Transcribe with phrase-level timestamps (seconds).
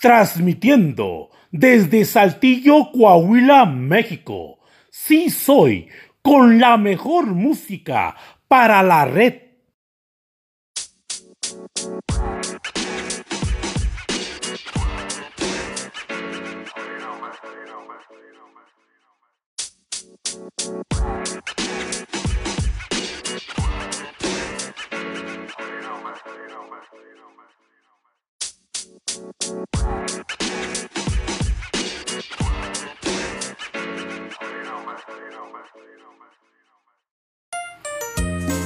[0.00, 4.58] Transmitiendo desde Saltillo, Coahuila, México.
[4.90, 5.88] Sí soy,
[6.22, 8.16] con la mejor música
[8.48, 9.34] para la red.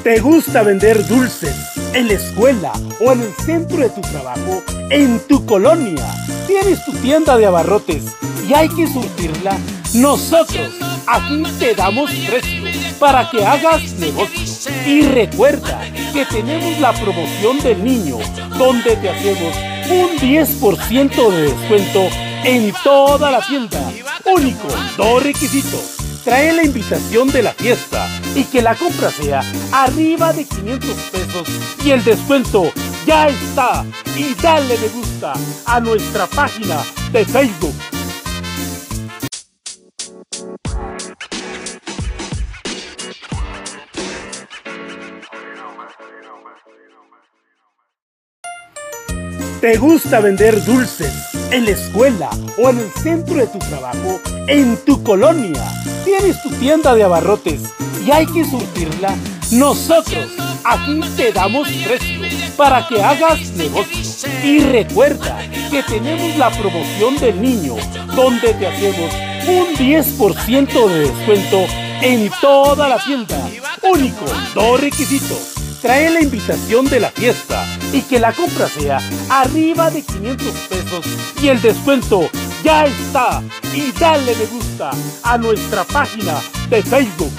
[0.05, 1.57] ¿Te gusta vender dulces
[1.93, 2.73] en la escuela
[3.05, 6.07] o en el centro de tu trabajo, en tu colonia?
[6.47, 8.05] ¿Tienes tu tienda de abarrotes
[8.49, 9.59] y hay que surtirla?
[9.95, 10.75] Nosotros
[11.09, 12.63] aquí te damos precio
[13.01, 14.73] para que hagas negocio.
[14.87, 15.81] Y recuerda
[16.13, 18.19] que tenemos la promoción del niño,
[18.57, 19.57] donde te hacemos
[19.91, 22.09] un 10% de descuento
[22.45, 23.81] en toda la tienda.
[24.25, 30.33] Único, dos requisitos trae la invitación de la fiesta y que la compra sea arriba
[30.33, 31.49] de 500 pesos
[31.85, 32.73] y el descuento
[33.07, 33.85] ya está.
[34.17, 35.35] Y dale me gusta
[35.67, 37.75] a nuestra página de Facebook.
[49.61, 51.13] ¿Te gusta vender dulces
[51.51, 55.65] en la escuela o en el centro de tu trabajo, en tu colonia?
[56.05, 57.63] ¿Tienes tu tienda de abarrotes
[58.07, 59.17] y hay que surtirla?
[59.53, 60.31] Nosotros
[60.63, 62.21] aquí te damos precio
[62.57, 64.29] para que hagas negocio.
[64.45, 65.39] Y recuerda
[65.71, 67.77] que tenemos la promoción del niño,
[68.15, 69.11] donde te hacemos
[69.49, 71.65] un 10% de descuento
[72.03, 73.39] en toda la tienda.
[73.83, 79.91] Único, dos requisitos trae la invitación de la fiesta y que la compra sea arriba
[79.91, 81.07] de 500 pesos
[81.43, 82.29] y el descuento
[82.63, 83.43] ya está.
[83.75, 84.91] Y dale me gusta
[85.23, 86.35] a nuestra página
[86.69, 87.33] de Facebook.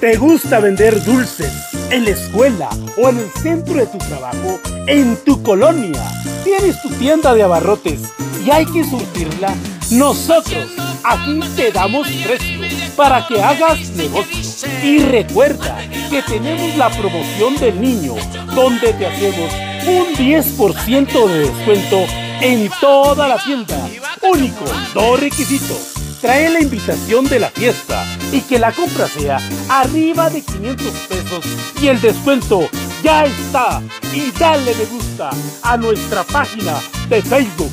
[0.00, 1.52] ¿Te gusta vender dulces
[1.90, 6.00] en la escuela o en el centro de tu trabajo, en tu colonia?
[6.48, 8.00] ¿Tienes tu tienda de abarrotes
[8.42, 9.54] y hay que surtirla?
[9.90, 10.64] Nosotros
[11.04, 12.60] aquí te damos precio
[12.96, 14.38] para que hagas negocio.
[14.82, 15.76] Y recuerda
[16.08, 18.14] que tenemos la promoción del niño,
[18.54, 19.52] donde te hacemos
[19.86, 22.06] un 10% de descuento
[22.40, 23.86] en toda la tienda.
[24.22, 24.64] Único,
[24.94, 29.38] dos requisitos trae la invitación de la fiesta y que la compra sea
[29.68, 31.44] arriba de 500 pesos
[31.80, 32.68] y el descuento
[33.02, 33.82] ya está.
[34.12, 35.30] Y dale me gusta
[35.62, 36.74] a nuestra página
[37.08, 37.72] de Facebook.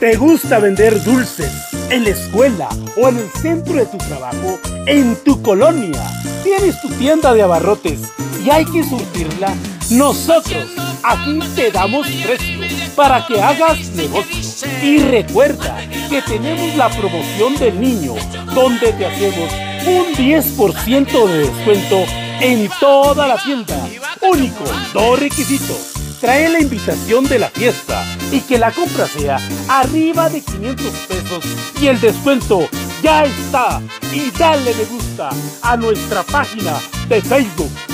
[0.00, 1.52] ¿Te gusta vender dulces
[1.90, 6.02] en la escuela o en el centro de tu trabajo, en tu colonia?
[6.42, 8.00] ¿Tienes tu tienda de abarrotes
[8.42, 9.54] y hay que surtirla?
[9.90, 10.66] Nosotros
[11.02, 12.60] aquí te damos precio
[12.94, 14.68] para que hagas negocio.
[14.82, 15.78] Y recuerda
[16.08, 18.14] que tenemos la promoción del niño,
[18.54, 19.50] donde te hacemos
[19.86, 22.04] un 10% de descuento
[22.40, 23.76] en toda la tienda.
[24.20, 24.64] Único,
[24.94, 30.42] dos requisitos trae la invitación de la fiesta y que la compra sea arriba de
[30.42, 31.44] 500 pesos
[31.80, 32.68] y el descuento
[33.02, 33.82] ya está.
[34.12, 35.30] Y dale me gusta
[35.62, 37.89] a nuestra página de Facebook.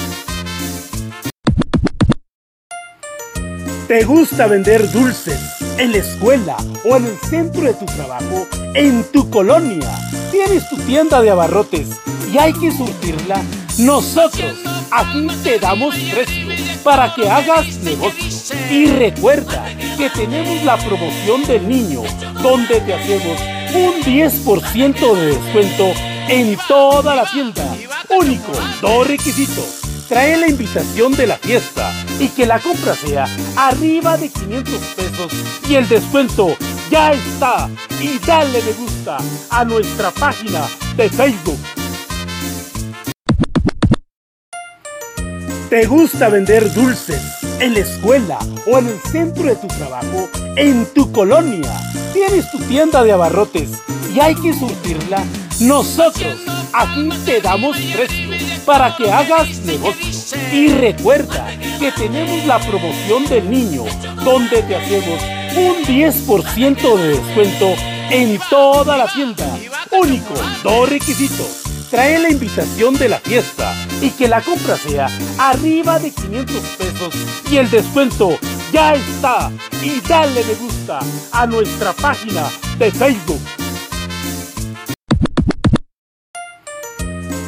[3.88, 5.38] ¿Te gusta vender dulces
[5.78, 9.88] en la escuela o en el centro de tu trabajo, en tu colonia?
[10.32, 12.00] ¿Tienes tu tienda de abarrotes
[12.32, 13.40] y hay que surtirla?
[13.78, 14.54] Nosotros
[14.90, 16.48] aquí te damos precio
[16.82, 18.56] para que hagas negocio.
[18.72, 19.64] Y recuerda
[19.96, 22.02] que tenemos la promoción del niño,
[22.42, 23.40] donde te hacemos
[23.72, 25.92] un 10% de descuento
[26.28, 27.64] en toda la tienda.
[28.10, 28.50] Único,
[28.82, 29.85] dos requisitos.
[30.08, 33.26] Trae la invitación de la fiesta y que la compra sea
[33.56, 35.32] arriba de 500 pesos
[35.68, 36.56] y el descuento
[36.90, 37.68] ya está.
[38.00, 39.18] Y dale me gusta
[39.50, 40.60] a nuestra página
[40.96, 41.58] de Facebook.
[45.68, 47.20] ¿Te gusta vender dulces
[47.58, 48.38] en la escuela
[48.68, 51.72] o en el centro de tu trabajo, en tu colonia?
[52.12, 53.82] ¿Tienes tu tienda de abarrotes
[54.14, 55.24] y hay que surtirla?
[55.60, 56.36] Nosotros
[56.72, 58.30] aquí te damos precio
[58.66, 60.38] para que hagas negocio.
[60.52, 61.46] Y recuerda
[61.78, 63.84] que tenemos la promoción del niño,
[64.22, 65.22] donde te hacemos
[65.56, 67.74] un 10% de descuento
[68.10, 69.46] en toda la tienda.
[69.90, 75.98] Único, dos requisitos trae la invitación de la fiesta y que la compra sea arriba
[75.98, 77.14] de 500 pesos
[77.50, 78.38] y el descuento
[78.72, 79.50] ya está.
[79.82, 80.98] Y dale me gusta
[81.32, 82.42] a nuestra página
[82.78, 83.40] de Facebook.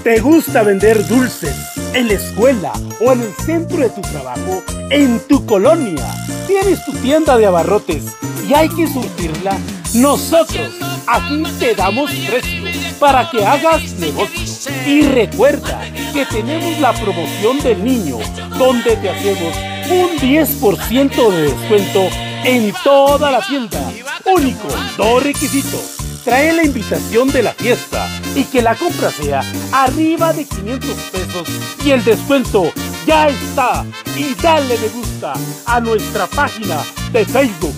[0.04, 1.54] ¿Te gusta vender dulces
[1.92, 2.72] en la escuela
[3.04, 4.62] o en el centro de tu trabajo?
[4.90, 6.06] ¿En tu colonia?
[6.46, 8.04] ¿Tienes tu tienda de abarrotes
[8.48, 9.58] y hay que surtirla?
[9.94, 10.70] Nosotros
[11.06, 12.64] aquí te damos precio
[13.00, 14.72] para que hagas negocio.
[14.86, 15.80] Y recuerda
[16.12, 18.18] que tenemos la promoción del niño
[18.56, 19.56] donde te hacemos
[19.90, 22.08] un 10% de descuento
[22.44, 23.80] en toda la tienda.
[24.24, 29.40] Único, dos requisitos trae la invitación de la fiesta y que la compra sea
[29.72, 31.48] arriba de 500 pesos
[31.82, 32.70] y el descuento
[33.06, 33.86] ya está.
[34.14, 35.32] Y dale me gusta
[35.64, 36.82] a nuestra página
[37.12, 37.72] de Facebook.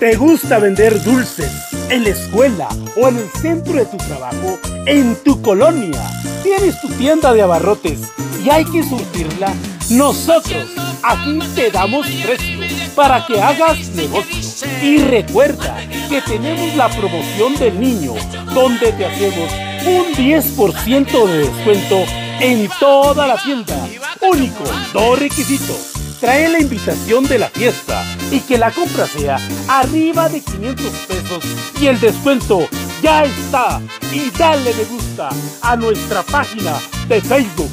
[0.00, 1.52] ¿Te gusta vender dulces
[1.88, 2.68] en la escuela
[3.00, 4.58] o en el centro de tu trabajo?
[4.86, 6.02] ¿En tu colonia?
[6.42, 8.00] ¿Tienes tu tienda de abarrotes
[8.44, 9.54] y hay que surtirla?
[9.90, 10.66] Nosotros
[11.04, 12.51] aquí te damos precio
[12.94, 14.68] para que hagas negocio.
[14.82, 15.76] Y recuerda
[16.08, 18.14] que tenemos la promoción del niño,
[18.54, 19.52] donde te hacemos
[19.86, 22.04] un 10% de descuento
[22.40, 23.76] en toda la tienda.
[24.20, 25.92] Único, dos requisitos.
[26.20, 31.44] Trae la invitación de la fiesta y que la compra sea arriba de 500 pesos
[31.80, 32.68] y el descuento
[33.02, 33.80] ya está.
[34.12, 35.30] Y dale me gusta
[35.62, 36.74] a nuestra página
[37.08, 37.70] de Facebook.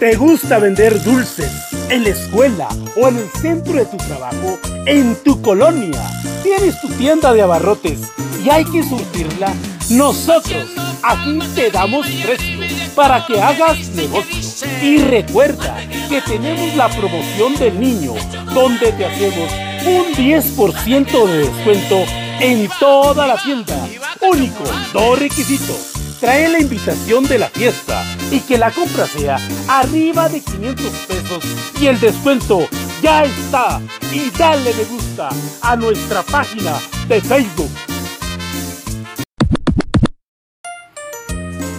[0.00, 1.52] ¿Te gusta vender dulces
[1.90, 4.58] en la escuela o en el centro de tu trabajo?
[4.86, 6.00] ¿En tu colonia?
[6.42, 8.00] ¿Tienes tu tienda de abarrotes
[8.42, 9.52] y hay que surtirla?
[9.90, 10.64] Nosotros
[11.02, 12.60] aquí te damos precio
[12.94, 14.66] para que hagas negocio.
[14.80, 15.76] Y recuerda
[16.08, 18.14] que tenemos la promoción del niño
[18.54, 19.52] donde te hacemos
[19.84, 22.04] un 10% de descuento
[22.40, 23.76] en toda la tienda.
[24.22, 24.64] Único,
[24.94, 25.89] dos requisitos
[26.20, 31.44] trae la invitación de la fiesta y que la compra sea arriba de 500 pesos
[31.80, 32.68] y el descuento
[33.02, 33.80] ya está.
[34.12, 35.30] Y dale me gusta
[35.62, 36.78] a nuestra página
[37.08, 37.70] de Facebook.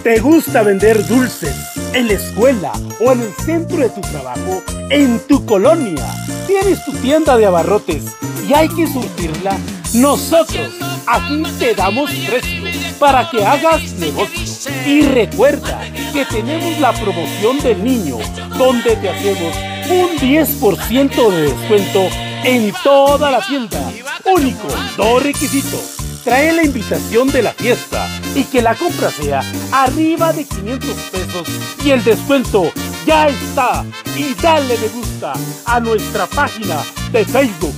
[0.02, 1.54] ¿Te gusta vender dulces
[1.92, 4.62] en la escuela o en el centro de tu trabajo?
[4.90, 6.04] ¿En tu colonia?
[6.48, 8.16] ¿Tienes tu tienda de abarrotes
[8.48, 9.56] y hay que surtirla?
[9.94, 10.70] Nosotros
[11.06, 14.70] aquí te damos precio para que hagas negocio.
[14.86, 15.80] Y recuerda
[16.12, 18.18] que tenemos la promoción del niño,
[18.56, 19.56] donde te hacemos
[19.90, 22.06] un 10% de descuento
[22.44, 23.90] en toda la tienda.
[24.24, 25.96] Único, dos requisitos.
[26.22, 31.48] Trae la invitación de la fiesta y que la compra sea arriba de 500 pesos
[31.84, 32.70] y el descuento
[33.04, 33.84] ya está.
[34.16, 35.32] Y dale me gusta
[35.64, 36.76] a nuestra página
[37.10, 37.74] de Facebook.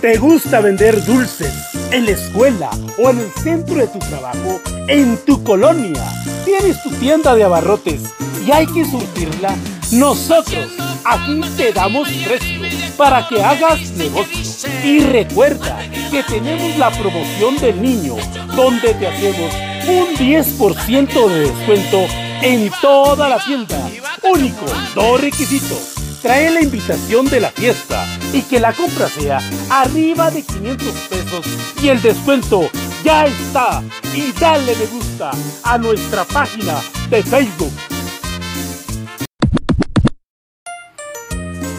[0.00, 1.52] ¿Te gusta vender dulces
[1.90, 4.60] en la escuela o en el centro de tu trabajo?
[4.86, 6.00] ¿En tu colonia?
[6.44, 8.02] ¿Tienes tu tienda de abarrotes
[8.46, 9.56] y hay que surtirla?
[9.90, 10.70] Nosotros
[11.04, 12.62] aquí te damos precio
[12.96, 14.70] para que hagas negocio.
[14.84, 15.80] Y recuerda
[16.12, 18.14] que tenemos la promoción del niño
[18.54, 19.52] donde te hacemos
[19.88, 22.06] un 10% de descuento
[22.42, 23.90] en toda la tienda.
[24.22, 24.64] Único,
[24.94, 30.42] dos requisitos trae la invitación de la fiesta y que la compra sea arriba de
[30.42, 31.46] 500 pesos
[31.82, 32.68] y el descuento
[33.04, 33.82] ya está.
[34.14, 35.30] Y dale me gusta
[35.62, 36.74] a nuestra página
[37.10, 37.72] de Facebook.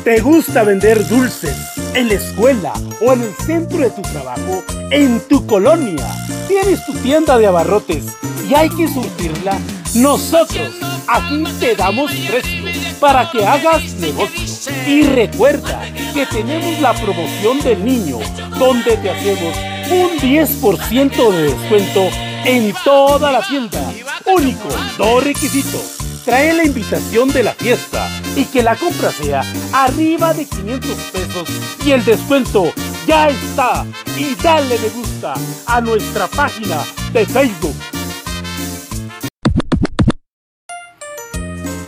[0.03, 1.55] ¿Te gusta vender dulces
[1.93, 4.63] en la escuela o en el centro de tu trabajo?
[4.91, 6.08] ¿En tu colonia?
[6.48, 8.05] ¿Tienes tu tienda de abarrotes
[8.50, 9.60] y hay que surtirla?
[9.96, 10.72] Nosotros
[11.08, 12.58] aquí te damos precio
[13.00, 14.74] para que hagas negocio.
[14.88, 15.82] Y recuerda
[16.13, 18.20] que tenemos la promoción del niño
[18.58, 19.58] donde te hacemos
[19.91, 22.10] un 10% de descuento
[22.46, 23.82] en toda la tienda.
[24.25, 25.98] Único, dos requisitos.
[26.25, 29.41] Trae la invitación de la fiesta y que la compra sea
[29.74, 31.50] arriba de 500 pesos
[31.84, 32.72] y el descuento
[33.08, 33.86] ya está.
[34.18, 35.34] Y dale me gusta
[35.65, 37.75] a nuestra página de Facebook.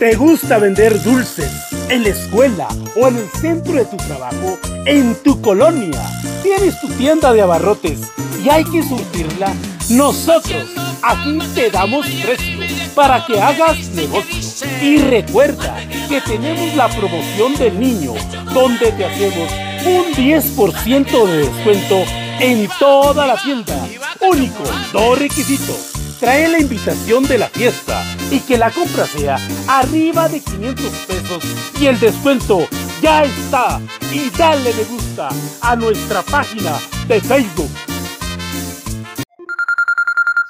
[0.02, 1.48] ¿Te gusta vender dulces
[1.88, 2.66] en la escuela
[2.96, 4.58] o en el centro de tu trabajo?
[4.84, 6.02] ¿En tu colonia?
[6.42, 8.00] ¿Tienes tu tienda de abarrotes
[8.44, 9.54] y hay que surtirla?
[9.90, 10.64] Nosotros
[11.02, 12.58] aquí te damos precio
[12.96, 14.66] para que hagas negocio.
[14.82, 15.78] Y recuerda
[16.08, 18.14] que tenemos la promoción del niño
[18.52, 19.52] donde te hacemos
[19.86, 22.02] un 10% de descuento
[22.40, 23.86] en toda la tienda.
[24.20, 25.91] Único, dos requisitos
[26.22, 28.00] trae la invitación de la fiesta
[28.30, 31.44] y que la compra sea arriba de 500 pesos
[31.80, 32.68] y el descuento
[33.02, 33.80] ya está
[34.12, 37.70] y dale me gusta a nuestra página de Facebook.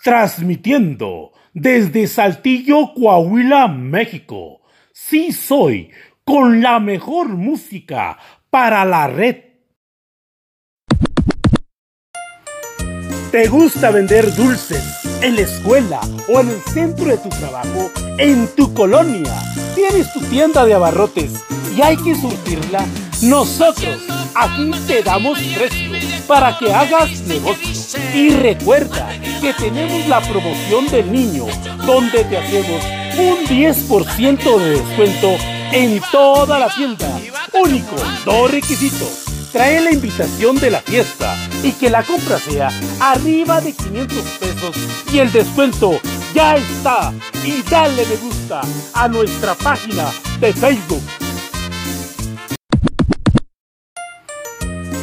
[0.05, 4.61] Transmitiendo desde Saltillo, Coahuila, México.
[4.93, 5.91] Sí soy
[6.23, 8.19] con la mejor música
[8.51, 9.52] para la red.
[13.33, 14.85] ¿Te gusta vender dulces
[15.23, 17.91] en la escuela o en el centro de tu trabajo?
[18.19, 19.33] ¿En tu colonia?
[19.75, 21.33] ¿Tienes tu tienda de abarrotes
[21.75, 22.85] y hay que surtirla?
[23.23, 24.03] Nosotros
[24.35, 25.93] aquí te damos precio
[26.27, 27.99] para que hagas negocio.
[28.13, 29.09] Y recuerda
[29.41, 31.47] que tenemos la promoción del niño
[31.87, 32.85] donde te hacemos
[33.17, 35.37] un 10% de descuento
[35.73, 37.09] en toda la tienda.
[37.55, 37.97] Único,
[38.27, 39.32] dos requisitos.
[39.53, 44.77] Trae la invitación de la fiesta y que la compra sea arriba de 500 pesos
[45.13, 46.01] y el descuento
[46.35, 47.13] ya está.
[47.45, 48.63] Y dale me gusta
[48.95, 51.03] a nuestra página de Facebook.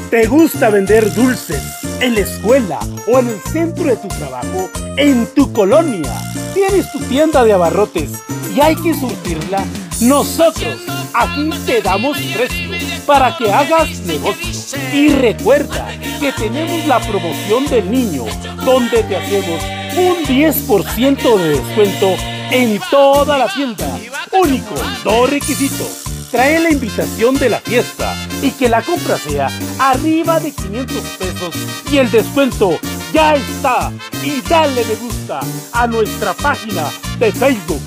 [0.10, 1.62] ¿Te gusta vender dulces
[2.00, 4.72] en la escuela o en el centro de tu trabajo?
[4.98, 6.12] ¿En tu colonia?
[6.56, 8.24] ¿Tienes tu tienda de abarrotes
[8.56, 9.63] y hay que surtirla?
[10.01, 10.77] Nosotros
[11.13, 14.78] aquí te damos precio para que hagas negocio.
[14.94, 15.88] Y recuerda
[16.20, 18.25] que tenemos la promoción del niño
[18.63, 19.63] donde te hacemos
[19.98, 22.13] un 10% de descuento
[22.51, 23.98] en toda la tienda.
[24.32, 26.04] Único, dos requisitos.
[26.30, 29.50] Trae la invitación de la fiesta y que la compra sea
[29.80, 31.56] arriba de 500 pesos
[31.92, 32.78] y el descuento
[33.12, 33.92] ya está.
[34.24, 35.39] Y dale me gusta
[35.72, 36.84] a nuestra página
[37.18, 37.82] de Facebook.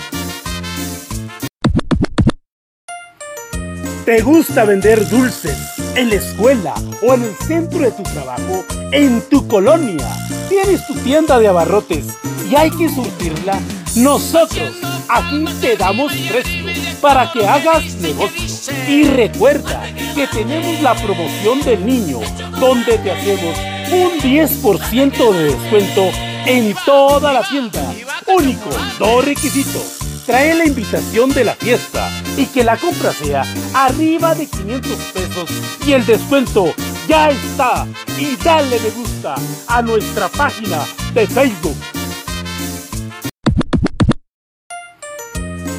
[4.04, 5.56] ¿Te gusta vender dulces
[5.94, 8.64] en la escuela o en el centro de tu trabajo?
[8.90, 10.04] ¿En tu colonia?
[10.49, 12.06] ¿Tienes tu tienda de abarrotes
[12.50, 13.61] y hay que surtirla?
[13.94, 14.75] Nosotros
[15.09, 16.66] aquí te damos precio
[17.00, 18.75] para que hagas negocio.
[18.88, 19.85] Y recuerda
[20.16, 22.18] que tenemos la promoción del niño
[22.59, 23.56] donde te hacemos
[23.92, 26.11] un 10% de descuento
[26.47, 27.94] en toda la tienda.
[28.26, 28.68] Único,
[28.99, 34.47] dos requisitos trae la invitación de la fiesta y que la compra sea arriba de
[34.47, 35.50] 500 pesos
[35.87, 36.75] y el descuento
[37.09, 37.87] ya está.
[38.19, 39.35] Y dale me gusta
[39.67, 40.79] a nuestra página
[41.14, 41.76] de Facebook.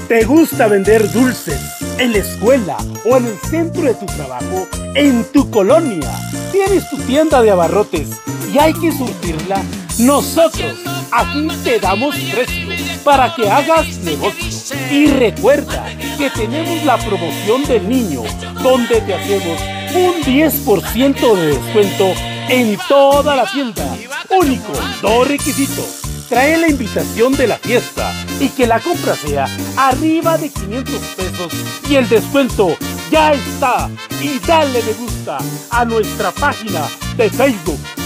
[0.08, 1.60] ¿Te gusta vender dulces
[1.98, 4.68] en la escuela o en el centro de tu trabajo?
[4.96, 6.12] ¿En tu colonia?
[6.52, 8.10] ¿Tienes tu tienda de abarrotes
[8.54, 9.64] y hay que surtirla?
[10.00, 10.76] Nosotros
[11.12, 14.78] aquí te damos precio para que hagas negocio.
[14.92, 15.86] Y recuerda
[16.18, 18.24] que tenemos la promoción del niño
[18.62, 19.62] donde te hacemos
[19.96, 22.14] un 10% de descuento
[22.50, 23.86] en toda la tienda.
[24.30, 26.02] Único, dos requisitos.
[26.30, 29.46] Trae la invitación de la fiesta y que la compra sea
[29.78, 31.54] arriba de 500 pesos
[31.88, 32.76] y el descuento
[33.12, 33.90] ya está.
[34.22, 35.38] Y dale me gusta
[35.70, 38.03] a nuestra página de Facebook.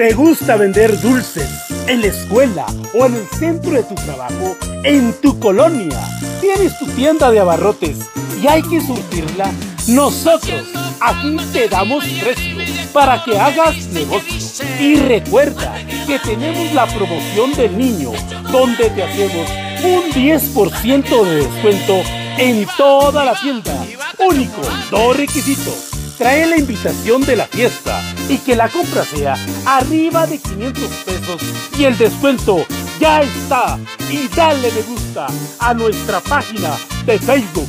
[0.00, 1.46] ¿Te gusta vender dulces
[1.86, 2.64] en la escuela
[2.94, 4.56] o en el centro de tu trabajo?
[4.82, 6.00] ¿En tu colonia?
[6.40, 7.98] ¿Tienes tu tienda de abarrotes
[8.42, 9.52] y hay que surtirla?
[9.88, 10.62] Nosotros
[11.00, 12.56] aquí te damos precio
[12.94, 14.64] para que hagas negocio.
[14.80, 15.76] Y recuerda
[16.06, 18.12] que tenemos la promoción del niño
[18.50, 19.50] donde te hacemos
[19.84, 22.00] un 10% de descuento
[22.38, 23.74] en toda la tienda.
[24.18, 25.89] Único, dos requisitos
[26.20, 27.98] trae la invitación de la fiesta
[28.28, 31.42] y que la compra sea arriba de 500 pesos
[31.78, 32.66] y el descuento
[33.00, 33.78] ya está.
[34.10, 37.68] Y dale me gusta a nuestra página de Facebook.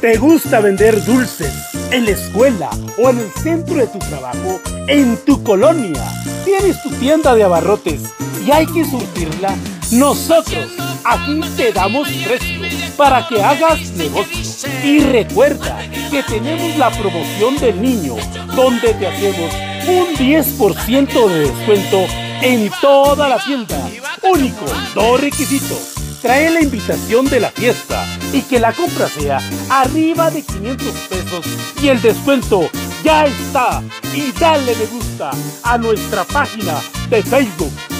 [0.00, 1.54] ¿Te gusta vender dulces
[1.92, 4.60] en la escuela o en el centro de tu trabajo?
[4.88, 6.02] ¿En tu colonia?
[6.44, 8.12] ¿Tienes tu tienda de abarrotes
[8.44, 9.54] y hay que surtirla?
[9.92, 10.68] Nosotros
[11.04, 12.62] aquí te damos precio
[12.96, 14.70] para que hagas negocio.
[14.82, 18.16] Y recuerda que tenemos la promoción del niño
[18.56, 19.52] donde te hacemos
[19.86, 22.06] un 10% de descuento
[22.40, 23.76] en toda la tienda.
[24.22, 25.92] Único, dos requisitos.
[26.22, 31.46] Trae la invitación de la fiesta y que la compra sea arriba de 500 pesos
[31.82, 32.70] y el descuento
[33.04, 33.82] ya está.
[34.14, 35.32] Y dale me gusta
[35.64, 36.80] a nuestra página
[37.10, 37.91] de Facebook.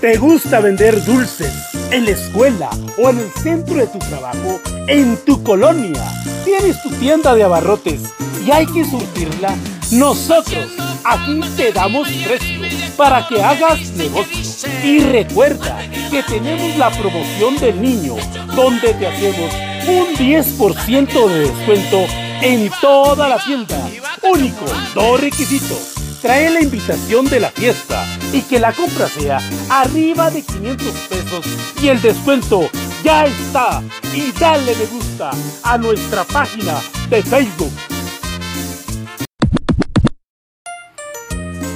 [0.00, 1.52] ¿Te gusta vender dulces
[1.90, 4.58] en la escuela o en el centro de tu trabajo?
[4.86, 6.02] ¿En tu colonia?
[6.42, 8.00] ¿Tienes tu tienda de abarrotes
[8.42, 9.54] y hay que surtirla?
[9.92, 10.68] Nosotros
[11.04, 12.62] aquí te damos precio
[12.96, 14.70] para que hagas negocio.
[14.82, 15.78] Y recuerda
[16.10, 18.14] que tenemos la promoción del niño
[18.56, 19.52] donde te hacemos
[19.86, 22.06] un 10% de descuento
[22.40, 23.76] en toda la tienda.
[24.22, 24.64] Único,
[24.94, 30.42] dos requisitos trae la invitación de la fiesta y que la compra sea arriba de
[30.42, 31.46] 500 pesos
[31.82, 32.68] y el descuento
[33.02, 33.82] ya está.
[34.14, 35.30] Y dale me gusta
[35.62, 36.74] a nuestra página
[37.08, 37.72] de Facebook.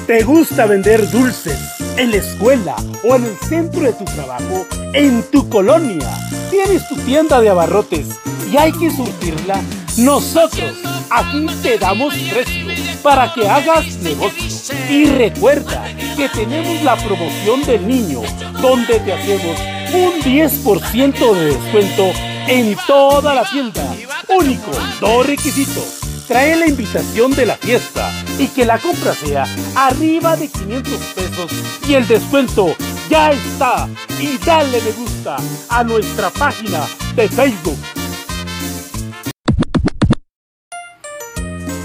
[0.07, 1.59] ¿Te gusta vender dulces
[1.97, 6.11] en la escuela o en el centro de tu trabajo, en tu colonia?
[6.51, 8.21] ¿Tienes tu tienda de abarrotes
[8.53, 9.63] y hay que surtirla?
[9.97, 10.77] Nosotros
[11.11, 12.64] aquí te damos precio
[13.05, 14.75] para que hagas negocio.
[14.89, 15.85] Y recuerda
[16.17, 18.23] que tenemos la promoción del niño,
[18.63, 19.61] donde te hacemos
[19.93, 22.11] un 10% de descuento
[22.49, 23.85] en toda la tienda.
[24.29, 24.71] Único,
[25.01, 26.01] dos requisitos.
[26.27, 29.45] Trae la invitación de la fiesta y que la compra sea
[29.77, 31.53] arriba de 500 pesos
[31.87, 32.75] y el descuento
[33.11, 33.87] ya está.
[34.19, 35.37] Y dale me gusta
[35.69, 36.81] a nuestra página
[37.15, 37.77] de Facebook.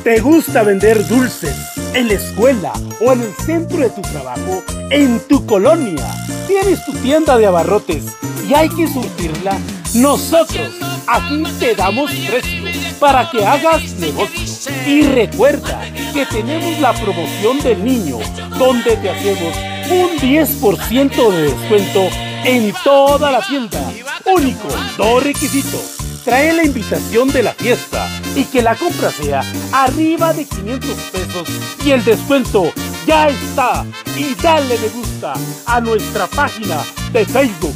[0.04, 1.56] ¿Te gusta vender dulces
[1.94, 6.08] en la escuela o en el centro de tu trabajo, en tu colonia?
[6.48, 8.06] ¿Tienes tu tienda de abarrotes
[8.48, 9.58] y hay que surtirla?
[9.94, 10.74] Nosotros
[11.06, 12.64] aquí te damos precio
[12.98, 14.72] para que hagas negocio.
[14.88, 15.82] Y recuerda
[16.14, 18.20] que tenemos la promoción del niño,
[18.58, 19.54] donde te hacemos
[19.92, 22.08] un 10% de descuento
[22.46, 23.82] en toda la tienda.
[24.26, 25.99] Único, dos requisitos.
[26.24, 31.48] Trae la invitación de la fiesta y que la compra sea arriba de 500 pesos
[31.84, 32.72] y el descuento
[33.06, 33.86] ya está.
[34.18, 35.34] Y dale me gusta
[35.66, 36.78] a nuestra página
[37.12, 37.76] de Facebook.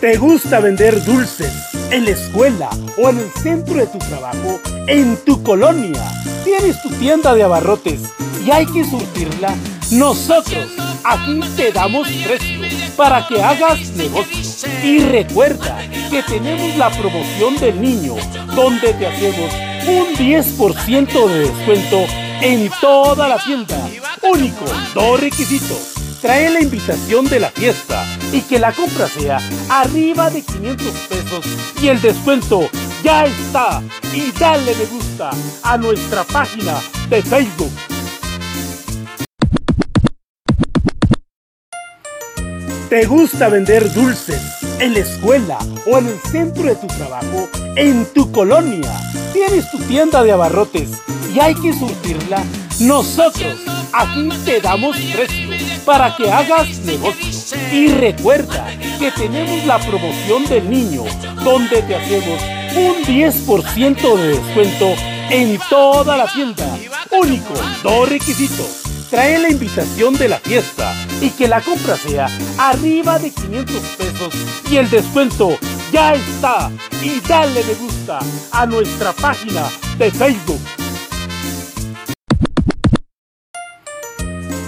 [0.00, 1.52] ¿Te gusta vender dulces
[1.90, 6.02] en la escuela o en el centro de tu trabajo, en tu colonia?
[6.44, 8.12] ¿Tienes tu tienda de abarrotes
[8.44, 9.54] y hay que surtirla?
[9.92, 10.66] Nosotros
[11.04, 12.53] aquí te damos precio
[12.96, 14.68] para que hagas negocio.
[14.82, 15.78] Y recuerda
[16.10, 18.14] que tenemos la promoción del niño,
[18.54, 19.52] donde te hacemos
[19.86, 22.04] un 10% de descuento
[22.40, 23.76] en toda la tienda.
[24.22, 25.94] Único, dos requisitos.
[26.20, 31.44] Trae la invitación de la fiesta y que la compra sea arriba de 500 pesos
[31.82, 32.70] y el descuento
[33.02, 33.82] ya está.
[34.14, 35.30] Y dale me gusta
[35.62, 36.74] a nuestra página
[37.10, 37.93] de Facebook.
[42.88, 44.40] ¿Te gusta vender dulces
[44.78, 48.92] en la escuela o en el centro de tu trabajo, en tu colonia?
[49.32, 50.90] ¿Tienes tu tienda de abarrotes
[51.34, 52.44] y hay que surtirla?
[52.80, 53.56] Nosotros
[53.92, 55.50] aquí te damos precio
[55.86, 57.58] para que hagas negocio.
[57.72, 58.66] Y recuerda
[58.98, 61.04] que tenemos la promoción del niño,
[61.42, 62.42] donde te hacemos
[62.76, 64.94] un 10% de descuento
[65.30, 66.66] en toda la tienda.
[67.10, 68.83] Único, dos requisitos
[69.14, 72.26] trae la invitación de la fiesta y que la compra sea
[72.58, 74.34] arriba de 500 pesos
[74.68, 75.56] y el descuento
[75.92, 76.68] ya está.
[77.00, 78.18] Y dale me gusta
[78.50, 80.58] a nuestra página de Facebook.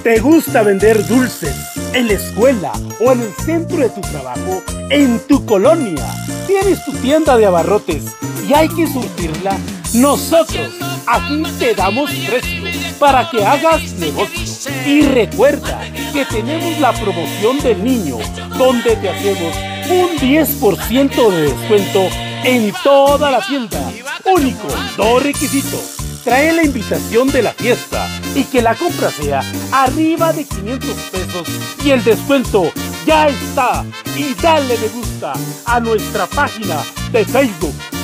[0.05, 1.57] ¿Te gusta vender dulces
[1.93, 2.71] en la escuela
[3.05, 6.07] o en el centro de tu trabajo, en tu colonia?
[6.47, 8.05] ¿Tienes tu tienda de abarrotes
[8.49, 9.59] y hay que surtirla?
[9.95, 10.73] Nosotros
[11.09, 12.56] aquí te damos precio
[12.99, 14.73] para que hagas negocio.
[14.87, 15.81] Y recuerda
[16.13, 18.19] que tenemos la promoción del niño,
[18.57, 19.55] donde te hacemos
[19.89, 22.09] un 10% de descuento
[22.45, 23.81] en toda la tienda.
[24.25, 25.97] Único, dos requisitos.
[26.25, 31.49] Trae la invitación de la fiesta y que la compra sea arriba de 500 pesos
[31.85, 32.73] y el descuento
[33.07, 33.85] ya está.
[34.17, 35.35] Y dale me gusta
[35.67, 36.83] a nuestra página
[37.13, 37.96] de Facebook.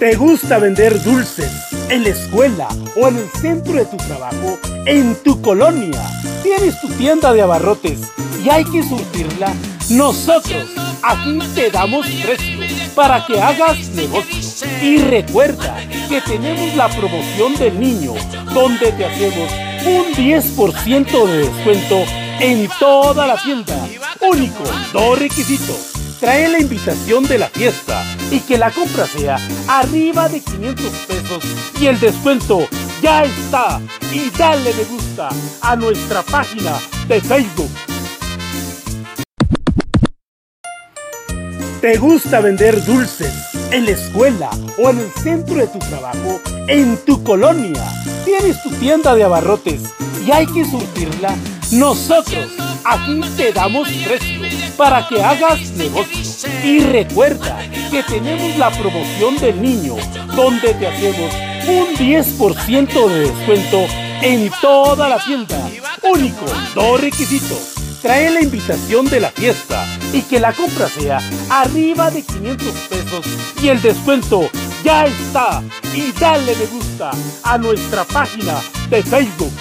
[0.00, 1.52] ¿Te gusta vender dulces
[1.90, 6.00] en la escuela o en el centro de tu trabajo, en tu colonia?
[6.42, 8.00] ¿Tienes tu tienda de abarrotes
[8.42, 9.52] y hay que surtirla?
[9.90, 10.64] Nosotros
[11.02, 12.60] aquí te damos precio
[12.94, 14.66] para que hagas negocio.
[14.80, 15.76] Y recuerda
[16.08, 18.14] que tenemos la promoción del niño,
[18.54, 19.52] donde te hacemos
[19.84, 22.04] un 10% de descuento
[22.40, 23.86] en toda la tienda.
[24.22, 25.89] Único, dos requisitos
[26.20, 31.44] trae la invitación de la fiesta y que la compra sea arriba de 500 pesos
[31.80, 32.68] y el descuento
[33.02, 33.80] ya está.
[34.12, 35.30] Y dale me gusta
[35.62, 36.78] a nuestra página
[37.08, 37.70] de Facebook.
[41.80, 43.32] ¿Te gusta vender dulces
[43.70, 47.82] en la escuela o en el centro de tu trabajo, en tu colonia?
[48.26, 49.94] ¿Tienes tu tienda de abarrotes
[50.26, 51.34] y hay que surtirla?
[51.72, 52.48] Nosotros
[52.84, 56.20] aquí te damos precio para que hagas negocio.
[56.64, 57.58] Y recuerda
[57.90, 59.96] que tenemos la promoción del niño,
[60.34, 61.32] donde te hacemos
[61.68, 63.86] un 10% de descuento
[64.22, 65.68] en toda la tienda.
[66.02, 67.74] Único, dos requisitos.
[68.02, 73.26] trae la invitación de la fiesta y que la compra sea arriba de 500 pesos
[73.62, 74.48] y el descuento
[74.82, 75.62] ya está.
[75.94, 77.10] Y dale me gusta
[77.42, 78.54] a nuestra página
[78.88, 79.52] de Facebook.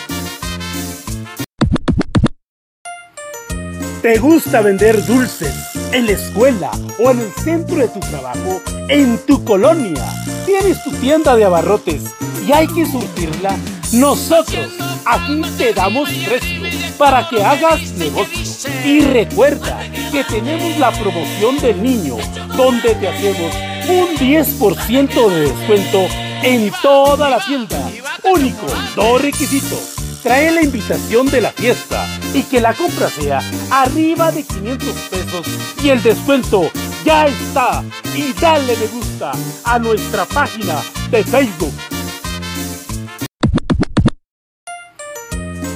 [4.01, 5.53] ¿Te gusta vender dulces
[5.91, 8.61] en la escuela o en el centro de tu trabajo?
[8.87, 10.01] ¿En tu colonia?
[10.45, 12.03] ¿Tienes tu tienda de abarrotes
[12.47, 13.57] y hay que surtirla?
[13.91, 14.71] Nosotros
[15.05, 16.61] aquí te damos precio
[16.97, 18.71] para que hagas negocio.
[18.85, 19.81] Y recuerda
[20.13, 22.15] que tenemos la promoción del niño
[22.55, 23.53] donde te hacemos
[23.89, 26.07] un 10% de descuento
[26.43, 27.91] en toda la tienda.
[28.23, 29.98] Único, dos requisitos.
[30.29, 35.47] Trae la invitación de la fiesta y que la compra sea arriba de 500 pesos
[35.81, 36.69] y el descuento
[37.03, 37.83] ya está.
[38.15, 39.31] Y dale me gusta
[39.63, 40.75] a nuestra página
[41.09, 41.73] de Facebook.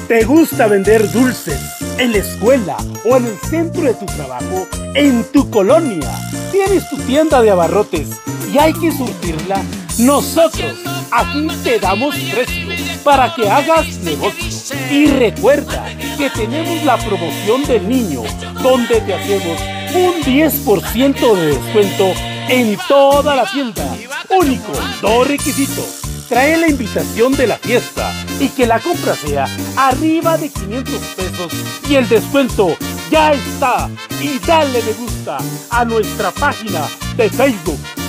[0.08, 1.60] ¿Te gusta vender dulces
[1.98, 2.78] en la escuela
[3.10, 4.68] o en el centro de tu trabajo?
[4.94, 6.12] ¿En tu colonia?
[6.52, 8.22] ¿Tienes tu tienda de abarrotes
[8.54, 9.63] y hay que surtirla?
[9.99, 10.73] Nosotros
[11.12, 12.69] aquí te damos precio
[13.03, 14.75] para que hagas negocio.
[14.89, 15.86] Y recuerda
[16.17, 18.23] que tenemos la promoción del niño
[18.62, 19.62] donde te hacemos
[19.93, 22.12] un 10% de descuento
[22.49, 23.86] en toda la tienda.
[24.29, 30.38] Único, dos requisitos trae la invitación de la fiesta y que la compra sea arriba
[30.38, 31.53] de 500 pesos
[31.88, 32.75] y el descuento
[33.12, 33.89] ya está.
[34.19, 35.38] Y dale me gusta
[35.69, 36.82] a nuestra página
[37.15, 38.03] de Facebook.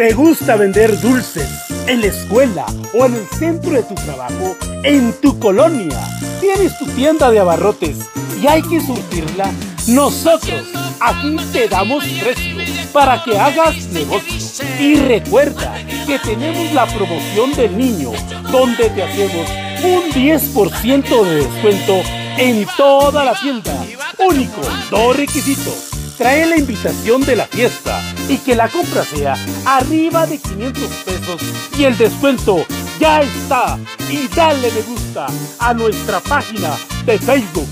[0.00, 1.46] ¿Te gusta vender dulces
[1.86, 4.56] en la escuela o en el centro de tu trabajo?
[4.82, 6.00] ¿En tu colonia?
[6.40, 7.98] ¿Tienes tu tienda de abarrotes
[8.40, 9.52] y hay que surtirla?
[9.88, 10.62] Nosotros
[11.00, 12.56] aquí te damos precio
[12.94, 14.64] para que hagas negocio.
[14.78, 18.12] Y recuerda que tenemos la promoción del niño,
[18.50, 19.50] donde te hacemos
[19.84, 22.00] un 10% de descuento
[22.38, 23.74] en toda la tienda.
[24.18, 25.89] Único, dos requisitos.
[26.20, 31.40] Trae la invitación de la fiesta y que la compra sea arriba de 500 pesos
[31.78, 32.66] y el descuento
[33.00, 33.78] ya está.
[34.10, 35.28] Y dale me gusta
[35.58, 37.68] a nuestra página de Facebook.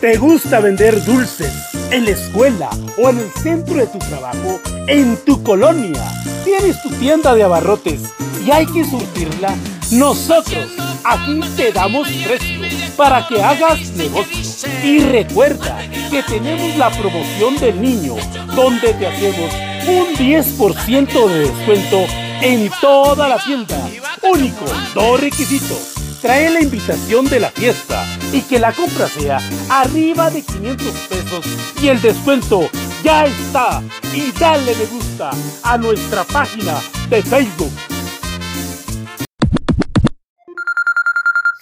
[0.00, 1.52] ¿Te gusta vender dulces
[1.92, 4.60] en la escuela o en el centro de tu trabajo?
[4.88, 6.02] ¿En tu colonia?
[6.42, 8.12] ¿Tienes tu tienda de abarrotes
[8.44, 9.54] y hay que surtirla?
[9.92, 10.66] Nosotros
[11.04, 14.68] aquí te damos precio para que hagas negocio.
[14.82, 15.78] Y recuerda
[16.10, 18.16] que tenemos la promoción del niño
[18.54, 19.52] donde te hacemos
[19.86, 22.06] un 10% de descuento
[22.40, 23.76] en toda la tienda.
[24.22, 30.30] Único, dos requisitos trae la invitación de la fiesta y que la compra sea arriba
[30.30, 31.46] de 500 pesos
[31.82, 32.70] y el descuento
[33.02, 33.82] ya está.
[34.14, 35.30] Y dale me gusta
[35.64, 36.74] a nuestra página
[37.10, 37.91] de Facebook.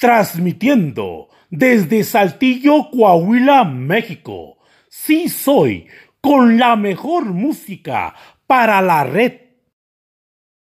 [0.00, 4.56] Transmitiendo desde Saltillo, Coahuila, México.
[4.88, 5.88] Sí soy
[6.22, 8.14] con la mejor música
[8.46, 9.49] para la red